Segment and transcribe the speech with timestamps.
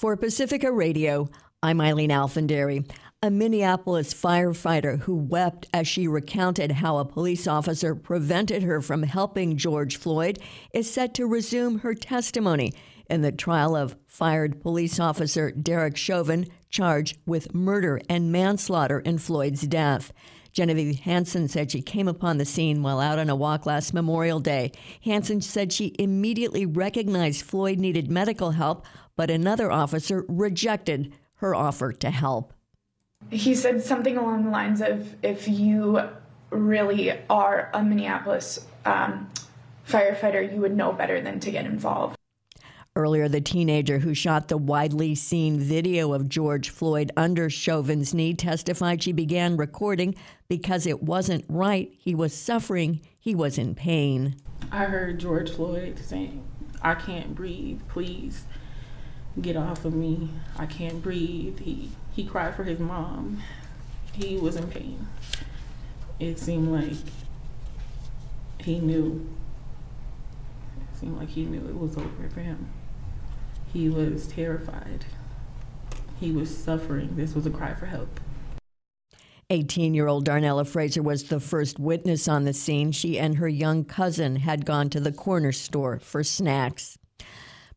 [0.00, 1.28] For Pacifica Radio,
[1.62, 2.90] I'm Eileen Alfandari,
[3.22, 9.02] A Minneapolis firefighter who wept as she recounted how a police officer prevented her from
[9.02, 10.38] helping George Floyd
[10.72, 12.72] is set to resume her testimony
[13.10, 19.18] in the trial of fired police officer Derek Chauvin charged with murder and manslaughter in
[19.18, 20.14] Floyd's death.
[20.52, 24.40] Genevieve Hansen said she came upon the scene while out on a walk last Memorial
[24.40, 24.72] Day.
[25.04, 28.84] Hansen said she immediately recognized Floyd needed medical help,
[29.16, 32.52] but another officer rejected her offer to help.
[33.30, 36.00] He said something along the lines of if you
[36.50, 39.30] really are a Minneapolis um,
[39.86, 42.16] firefighter, you would know better than to get involved.
[42.96, 48.34] Earlier, the teenager who shot the widely seen video of George Floyd under Chauvin's knee
[48.34, 50.16] testified she began recording
[50.48, 51.94] because it wasn't right.
[51.96, 54.34] He was suffering, he was in pain.
[54.72, 56.44] I heard George Floyd saying,
[56.82, 58.44] I can't breathe, please
[59.40, 60.28] get off of me.
[60.58, 61.60] I can't breathe.
[61.60, 63.40] He, he cried for his mom.
[64.12, 65.06] He was in pain.
[66.18, 66.98] It seemed like
[68.58, 69.28] he knew.
[70.92, 72.68] It seemed like he knew it was over for him.
[73.72, 75.04] He was terrified.
[76.18, 77.16] He was suffering.
[77.16, 78.20] This was a cry for help.
[79.48, 82.92] 18 year old Darnella Frazier was the first witness on the scene.
[82.92, 86.98] She and her young cousin had gone to the corner store for snacks.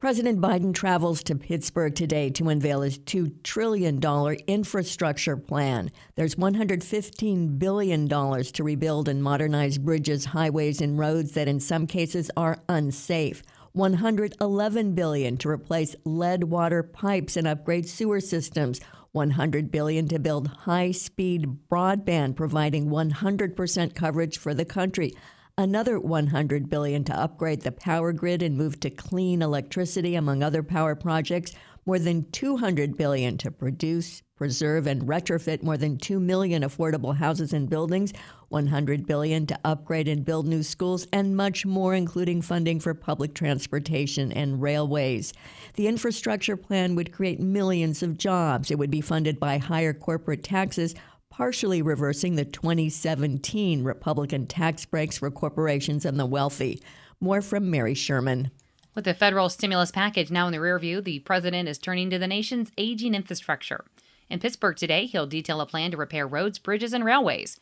[0.00, 4.00] President Biden travels to Pittsburgh today to unveil his $2 trillion
[4.46, 5.90] infrastructure plan.
[6.14, 12.30] There's $115 billion to rebuild and modernize bridges, highways, and roads that in some cases
[12.34, 13.42] are unsafe.
[13.72, 18.80] 111 billion to replace lead water pipes and upgrade sewer systems.
[19.12, 25.12] 100 billion to build high-speed broadband providing 100% coverage for the country.
[25.58, 30.62] Another 100 billion to upgrade the power grid and move to clean electricity among other
[30.62, 31.52] power projects.
[31.86, 37.52] More than 200 billion to produce, preserve and retrofit more than 2 million affordable houses
[37.52, 38.12] and buildings,
[38.50, 43.34] 100 billion to upgrade and build new schools and much more including funding for public
[43.34, 45.32] transportation and railways.
[45.74, 48.70] The infrastructure plan would create millions of jobs.
[48.70, 50.94] It would be funded by higher corporate taxes
[51.30, 56.82] partially reversing the 2017 Republican tax breaks for corporations and the wealthy.
[57.20, 58.50] More from Mary Sherman.
[58.94, 62.26] With the federal stimulus package now in the rearview, the president is turning to the
[62.26, 63.84] nation's aging infrastructure.
[64.28, 67.58] In Pittsburgh today, he'll detail a plan to repair roads, bridges, and railways.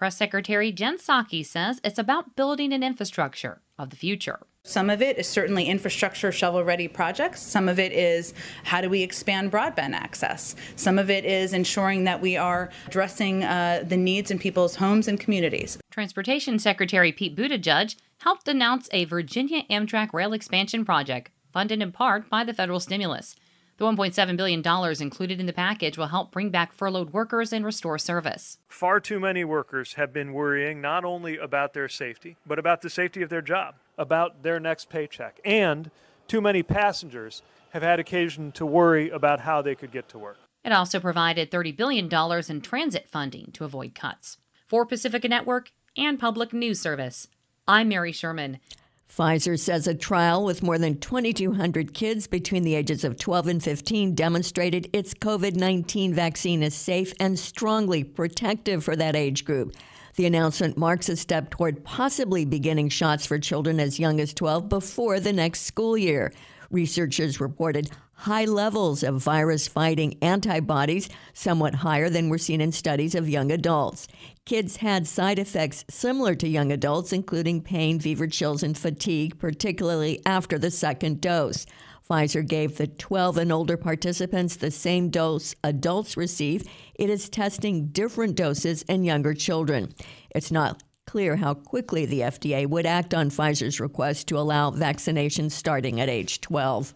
[0.00, 4.38] Press Secretary Jen Psaki says it's about building an infrastructure of the future.
[4.64, 7.42] Some of it is certainly infrastructure shovel ready projects.
[7.42, 8.32] Some of it is
[8.64, 10.56] how do we expand broadband access.
[10.74, 15.06] Some of it is ensuring that we are addressing uh, the needs in people's homes
[15.06, 15.76] and communities.
[15.90, 22.30] Transportation Secretary Pete Buttigieg helped announce a Virginia Amtrak rail expansion project funded in part
[22.30, 23.36] by the federal stimulus.
[23.80, 24.62] The $1.7 billion
[25.00, 28.58] included in the package will help bring back furloughed workers and restore service.
[28.68, 32.90] Far too many workers have been worrying not only about their safety, but about the
[32.90, 35.40] safety of their job, about their next paycheck.
[35.46, 35.90] And
[36.28, 37.40] too many passengers
[37.70, 40.36] have had occasion to worry about how they could get to work.
[40.62, 42.10] It also provided $30 billion
[42.50, 44.36] in transit funding to avoid cuts.
[44.68, 47.28] For Pacifica Network and Public News Service,
[47.66, 48.60] I'm Mary Sherman.
[49.10, 53.62] Pfizer says a trial with more than 2,200 kids between the ages of 12 and
[53.62, 59.74] 15 demonstrated its COVID 19 vaccine is safe and strongly protective for that age group.
[60.14, 64.68] The announcement marks a step toward possibly beginning shots for children as young as 12
[64.68, 66.32] before the next school year.
[66.70, 73.16] Researchers reported high levels of virus fighting antibodies, somewhat higher than were seen in studies
[73.16, 74.06] of young adults.
[74.44, 80.20] Kids had side effects similar to young adults, including pain, fever, chills, and fatigue, particularly
[80.24, 81.66] after the second dose.
[82.08, 86.64] Pfizer gave the 12 and older participants the same dose adults receive.
[86.94, 89.92] It is testing different doses in younger children.
[90.30, 95.50] It's not clear how quickly the FDA would act on Pfizer's request to allow vaccinations
[95.50, 96.94] starting at age 12.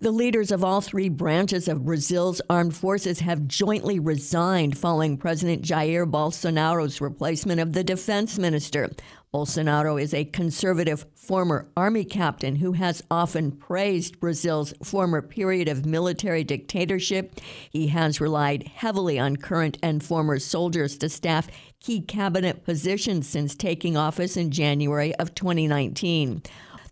[0.00, 5.62] The leaders of all three branches of Brazil's armed forces have jointly resigned following President
[5.62, 8.90] Jair Bolsonaro's replacement of the defense minister.
[9.34, 15.84] Bolsonaro is a conservative former army captain who has often praised Brazil's former period of
[15.84, 17.40] military dictatorship.
[17.68, 21.48] He has relied heavily on current and former soldiers to staff
[21.80, 26.40] key cabinet positions since taking office in January of 2019.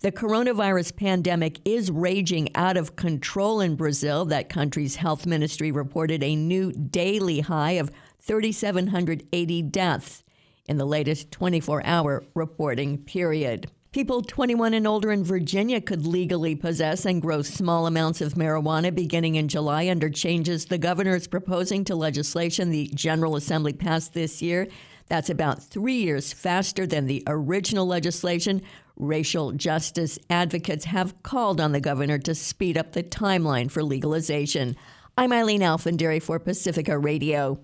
[0.01, 4.27] The coronavirus pandemic is raging out of control in Brazil.
[4.27, 7.91] That country's health ministry reported a new daily high of
[8.21, 10.23] 3,780 deaths
[10.67, 13.71] in the latest 24 hour reporting period.
[13.91, 18.95] People 21 and older in Virginia could legally possess and grow small amounts of marijuana
[18.95, 24.13] beginning in July under changes the governor is proposing to legislation the General Assembly passed
[24.13, 24.69] this year.
[25.09, 28.63] That's about three years faster than the original legislation.
[28.97, 34.77] Racial justice advocates have called on the governor to speed up the timeline for legalization.
[35.17, 37.61] I'm Eileen Alfandari for Pacifica Radio.